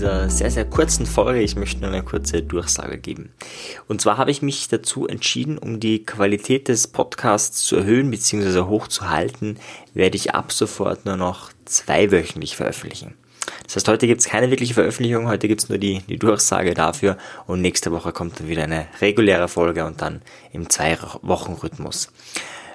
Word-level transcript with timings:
sehr, 0.00 0.50
sehr 0.50 0.64
kurzen 0.64 1.06
Folge. 1.06 1.40
Ich 1.40 1.56
möchte 1.56 1.80
nur 1.80 1.90
eine 1.90 2.02
kurze 2.02 2.42
Durchsage 2.42 2.98
geben. 2.98 3.32
Und 3.86 4.00
zwar 4.00 4.16
habe 4.16 4.30
ich 4.30 4.40
mich 4.40 4.68
dazu 4.68 5.06
entschieden, 5.06 5.58
um 5.58 5.78
die 5.78 6.04
Qualität 6.04 6.68
des 6.68 6.86
Podcasts 6.88 7.64
zu 7.64 7.76
erhöhen 7.76 8.10
bzw. 8.10 8.62
hochzuhalten, 8.62 9.58
werde 9.92 10.16
ich 10.16 10.34
ab 10.34 10.52
sofort 10.52 11.04
nur 11.04 11.16
noch 11.16 11.50
zweiwöchentlich 11.66 12.56
veröffentlichen. 12.56 13.14
Das 13.64 13.76
heißt, 13.76 13.88
heute 13.88 14.06
gibt 14.06 14.20
es 14.20 14.26
keine 14.26 14.50
wirkliche 14.50 14.74
Veröffentlichung, 14.74 15.28
heute 15.28 15.48
gibt 15.48 15.62
es 15.62 15.68
nur 15.68 15.78
die, 15.78 16.00
die 16.08 16.18
Durchsage 16.18 16.74
dafür 16.74 17.16
und 17.46 17.60
nächste 17.60 17.92
Woche 17.92 18.12
kommt 18.12 18.40
dann 18.40 18.48
wieder 18.48 18.64
eine 18.64 18.86
reguläre 19.00 19.48
Folge 19.48 19.84
und 19.84 20.00
dann 20.00 20.22
im 20.52 20.68
Zwei-Wochen-Rhythmus. 20.68 22.10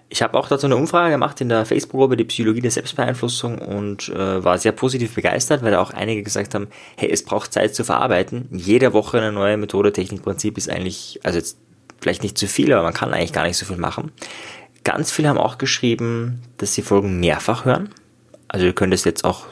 Ich 0.10 0.22
habe 0.22 0.38
auch 0.38 0.48
dazu 0.48 0.68
eine 0.68 0.76
Umfrage 0.76 1.12
gemacht 1.12 1.42
in 1.42 1.50
der 1.50 1.66
Facebook-Gruppe 1.66 2.16
Die 2.16 2.26
Psychologie 2.26 2.62
der 2.62 2.72
Selbstbeeinflussung 2.72 3.58
und 3.58 4.10
äh, 4.10 4.44
war 4.44 4.58
sehr 4.58 4.72
positiv 4.72 5.16
begeistert, 5.16 5.64
weil 5.64 5.72
da 5.72 5.82
auch 5.82 5.92
einige 5.92 6.22
gesagt 6.22 6.54
haben, 6.54 6.68
hey, 6.96 7.10
es 7.10 7.24
braucht 7.24 7.52
Zeit 7.52 7.74
zu 7.74 7.84
verarbeiten. 7.84 8.48
Jede 8.52 8.94
Woche 8.94 9.18
eine 9.18 9.32
neue 9.32 9.58
Methode, 9.58 9.92
Technik, 9.92 10.22
Prinzip 10.22 10.58
ist 10.58 10.70
eigentlich, 10.70 11.20
also 11.24 11.40
jetzt 11.40 11.58
vielleicht 12.00 12.22
nicht 12.22 12.38
zu 12.38 12.48
viel, 12.48 12.72
aber 12.72 12.84
man 12.84 12.94
kann 12.94 13.14
eigentlich 13.14 13.34
gar 13.34 13.48
nicht 13.48 13.58
so 13.58 13.66
viel 13.66 13.78
machen. 13.78 14.12
Ganz 14.84 15.12
viele 15.12 15.30
haben 15.30 15.40
auch 15.40 15.58
geschrieben, 15.58 16.42
dass 16.58 16.76
sie 16.76 16.84
Folgen 16.84 17.20
mehrfach 17.20 17.66
hören. 17.66 17.90
Also 18.48 18.68
du 18.68 18.74
könntest 18.74 19.06
jetzt 19.06 19.26
auch 19.26 19.48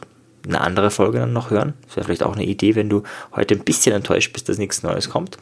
eine 0.48 0.62
andere 0.62 0.91
Folge 0.91 1.20
dann 1.20 1.34
noch 1.34 1.49
hören. 1.49 1.73
Das 1.88 1.95
wäre 1.95 2.05
vielleicht 2.05 2.23
auch 2.23 2.35
eine 2.35 2.45
Idee, 2.45 2.76
wenn 2.76 2.90
du 2.90 3.04
heute 3.35 3.55
ein 3.55 3.63
bisschen 3.63 3.95
enttäuscht 3.95 4.34
bist, 4.34 4.49
dass 4.49 4.57
nichts 4.57 4.84
Neues 4.84 5.10
kommt. 5.10 5.38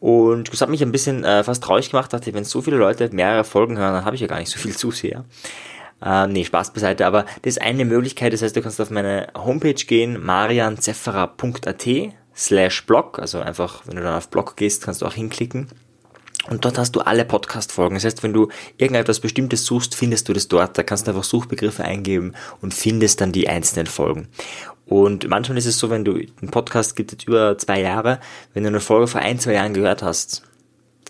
Und 0.00 0.52
das 0.52 0.60
hat 0.60 0.68
mich 0.68 0.82
ein 0.82 0.92
bisschen 0.92 1.24
äh, 1.24 1.42
fast 1.42 1.62
traurig 1.62 1.90
gemacht, 1.90 2.12
dachte, 2.12 2.32
wenn 2.34 2.44
so 2.44 2.62
viele 2.62 2.76
Leute 2.76 3.08
mehrere 3.12 3.44
Folgen 3.44 3.78
hören, 3.78 3.94
dann 3.94 4.04
habe 4.04 4.14
ich 4.16 4.22
ja 4.22 4.26
gar 4.26 4.38
nicht 4.38 4.50
so 4.50 4.58
viel 4.58 4.76
Zuseher. 4.76 5.24
Äh, 6.04 6.26
nee, 6.26 6.44
Spaß 6.44 6.72
beiseite, 6.72 7.06
aber 7.06 7.24
das 7.42 7.56
ist 7.56 7.62
eine 7.62 7.84
Möglichkeit, 7.84 8.32
das 8.32 8.42
heißt, 8.42 8.54
du 8.54 8.62
kannst 8.62 8.80
auf 8.80 8.90
meine 8.90 9.28
Homepage 9.34 9.72
gehen, 9.72 10.22
marianzefferer.at 10.24 11.86
slash 12.36 12.84
blog, 12.84 13.18
also 13.18 13.40
einfach, 13.40 13.86
wenn 13.86 13.96
du 13.96 14.02
dann 14.02 14.14
auf 14.14 14.28
Blog 14.28 14.56
gehst, 14.56 14.84
kannst 14.84 15.00
du 15.00 15.06
auch 15.06 15.14
hinklicken. 15.14 15.68
Und 16.48 16.64
dort 16.64 16.78
hast 16.78 16.92
du 16.92 17.00
alle 17.00 17.24
Podcast-Folgen. 17.24 17.96
Das 17.96 18.04
heißt, 18.04 18.22
wenn 18.22 18.32
du 18.32 18.48
irgendetwas 18.76 19.18
Bestimmtes 19.18 19.64
suchst, 19.64 19.96
findest 19.96 20.28
du 20.28 20.32
das 20.32 20.46
dort. 20.46 20.78
Da 20.78 20.84
kannst 20.84 21.06
du 21.06 21.10
einfach 21.10 21.24
Suchbegriffe 21.24 21.82
eingeben 21.82 22.34
und 22.60 22.72
findest 22.72 23.20
dann 23.20 23.32
die 23.32 23.48
einzelnen 23.48 23.86
Folgen. 23.86 24.28
Und 24.86 25.28
manchmal 25.28 25.58
ist 25.58 25.66
es 25.66 25.78
so, 25.78 25.90
wenn 25.90 26.04
du, 26.04 26.14
ein 26.14 26.50
Podcast 26.50 26.94
gibt 26.94 27.12
jetzt 27.12 27.26
über 27.26 27.58
zwei 27.58 27.80
Jahre, 27.80 28.20
wenn 28.54 28.62
du 28.62 28.68
eine 28.68 28.80
Folge 28.80 29.08
vor 29.08 29.20
ein, 29.20 29.38
zwei 29.40 29.54
Jahren 29.54 29.74
gehört 29.74 30.02
hast, 30.02 30.42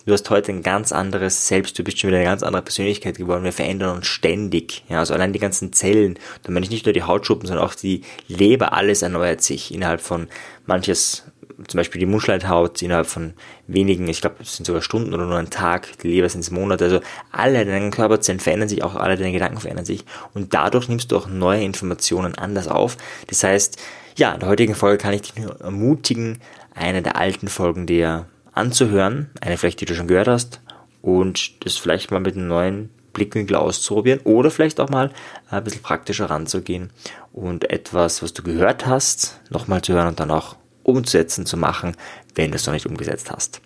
du 0.07 0.13
hast 0.13 0.31
heute 0.31 0.53
ein 0.53 0.63
ganz 0.63 0.93
anderes 0.93 1.47
Selbst, 1.47 1.79
du 1.79 1.85
bist 1.85 1.99
schon 1.99 2.09
wieder 2.09 2.19
eine 2.19 2.27
ganz 2.27 2.43
andere 2.43 2.63
Persönlichkeit 2.63 3.19
geworden, 3.19 3.45
wir 3.45 3.53
verändern 3.53 3.97
uns 3.97 4.07
ständig. 4.07 4.85
Ja, 4.89 5.01
also 5.01 5.13
allein 5.13 5.35
die 5.35 5.39
ganzen 5.39 5.75
Zellen, 5.75 6.19
da 6.43 6.53
meine 6.53 6.65
ich 6.65 6.71
nicht 6.71 6.87
nur 6.87 6.95
die 6.95 7.03
Hautschuppen, 7.03 7.47
sondern 7.47 7.67
auch 7.67 7.75
die 7.75 8.01
Leber, 8.29 8.73
alles 8.73 9.03
erneuert 9.03 9.43
sich 9.43 9.75
innerhalb 9.75 10.01
von 10.01 10.29
manches 10.65 11.25
zum 11.69 11.79
Beispiel 11.79 11.99
die 11.99 12.07
Mundschleimhaut 12.07 12.83
innerhalb 12.83 13.07
von 13.07 13.33
wenigen, 13.67 14.09
ich 14.09 14.21
glaube, 14.21 14.37
es 14.41 14.57
sind 14.57 14.67
sogar 14.67 14.83
Stunden 14.83 15.15
oder 15.15 15.25
nur 15.25 15.39
ein 15.39 15.51
Tag, 15.51 15.99
die 15.99 16.09
Leber 16.09 16.29
sind 16.29 16.41
es 16.41 16.51
Monate, 16.51 16.85
also 16.85 17.01
alle 17.33 17.65
deine 17.65 17.91
Körperzellen 17.91 18.41
verändern 18.41 18.69
sich, 18.69 18.83
auch 18.83 18.95
alle 18.95 19.17
deine 19.17 19.33
Gedanken 19.33 19.61
verändern 19.61 19.87
sich 19.87 20.05
und 20.35 20.53
dadurch 20.55 20.89
nimmst 20.89 21.13
du 21.13 21.17
auch 21.17 21.29
neue 21.29 21.63
Informationen 21.63 22.37
anders 22.37 22.69
auf. 22.69 22.97
Das 23.29 23.43
heißt, 23.43 23.81
ja, 24.17 24.33
in 24.33 24.41
der 24.41 24.49
heutigen 24.49 24.75
Folge 24.75 24.99
kann 24.99 25.15
ich 25.15 25.23
dich 25.23 25.37
nur 25.37 25.61
ermutigen, 25.61 26.39
eine 26.75 27.03
der 27.03 27.17
alten 27.17 27.49
Folgen 27.49 27.87
dir 27.87 28.27
anzuhören, 28.53 29.31
eine 29.41 29.57
vielleicht, 29.57 29.81
die 29.81 29.87
du 29.87 29.95
schon 29.95 30.09
gehört 30.09 30.29
hast 30.29 30.61
und 31.03 31.65
das 31.65 31.77
vielleicht 31.77 32.11
mal 32.11 32.21
mit 32.21 32.37
einem 32.37 32.49
neuen 32.49 32.91
Blickwinkel 33.13 33.57
auszuprobieren 33.57 34.21
oder 34.25 34.51
vielleicht 34.51 34.79
auch 34.79 34.91
mal 34.91 35.11
ein 35.49 35.65
bisschen 35.65 35.83
praktischer 35.83 36.29
ranzugehen 36.29 36.91
und 37.33 37.71
etwas, 37.71 38.23
was 38.23 38.35
du 38.35 38.43
gehört 38.43 38.87
hast, 38.87 39.41
nochmal 39.49 39.81
zu 39.81 39.95
hören 39.95 40.09
und 40.09 40.21
dann 40.21 40.31
auch 40.31 40.57
umzusetzen 40.87 41.47
zu 41.47 41.57
machen, 41.57 41.97
wenn 42.35 42.51
du 42.51 42.57
es 42.57 42.67
noch 42.67 42.75
nicht 42.75 42.87
umgesetzt 42.87 43.31
hast. 43.31 43.61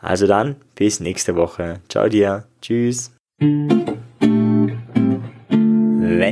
Also 0.00 0.26
dann, 0.26 0.56
bis 0.74 1.00
nächste 1.00 1.36
Woche. 1.36 1.80
Ciao 1.88 2.08
dir. 2.08 2.44
Tschüss. 2.60 3.12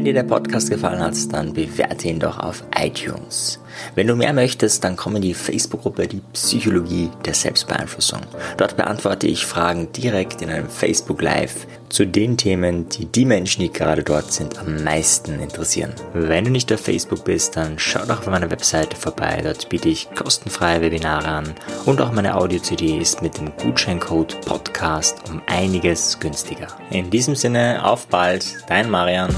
Wenn 0.00 0.06
dir 0.06 0.14
der 0.14 0.22
Podcast 0.22 0.70
gefallen 0.70 1.00
hat, 1.00 1.14
dann 1.34 1.52
bewerte 1.52 2.08
ihn 2.08 2.20
doch 2.20 2.38
auf 2.38 2.64
iTunes. 2.74 3.58
Wenn 3.94 4.06
du 4.06 4.16
mehr 4.16 4.32
möchtest, 4.32 4.82
dann 4.82 4.96
komm 4.96 5.16
in 5.16 5.22
die 5.22 5.34
Facebook-Gruppe 5.34 6.06
Die 6.06 6.22
Psychologie 6.32 7.10
der 7.26 7.34
Selbstbeeinflussung. 7.34 8.20
Dort 8.56 8.78
beantworte 8.78 9.26
ich 9.26 9.44
Fragen 9.44 9.92
direkt 9.92 10.40
in 10.40 10.48
einem 10.48 10.70
Facebook 10.70 11.20
Live 11.20 11.66
zu 11.90 12.06
den 12.06 12.38
Themen, 12.38 12.88
die 12.88 13.04
die 13.04 13.26
Menschen, 13.26 13.60
die 13.60 13.70
gerade 13.70 14.02
dort 14.02 14.32
sind, 14.32 14.58
am 14.58 14.82
meisten 14.82 15.38
interessieren. 15.38 15.92
Wenn 16.14 16.46
du 16.46 16.50
nicht 16.50 16.72
auf 16.72 16.80
Facebook 16.80 17.24
bist, 17.24 17.58
dann 17.58 17.78
schau 17.78 18.06
doch 18.06 18.20
auf 18.20 18.26
meiner 18.26 18.50
Webseite 18.50 18.96
vorbei. 18.96 19.40
Dort 19.42 19.68
biete 19.68 19.90
ich 19.90 20.08
kostenfreie 20.14 20.80
Webinare 20.80 21.28
an 21.28 21.54
und 21.84 22.00
auch 22.00 22.12
meine 22.12 22.36
Audio-CD 22.36 22.96
ist 22.96 23.20
mit 23.20 23.36
dem 23.36 23.52
Gutscheincode 23.58 24.40
Podcast 24.46 25.28
um 25.28 25.42
einiges 25.46 26.18
günstiger. 26.18 26.68
In 26.90 27.10
diesem 27.10 27.36
Sinne, 27.36 27.84
auf 27.84 28.06
bald, 28.06 28.64
dein 28.66 28.88
Marian. 28.88 29.34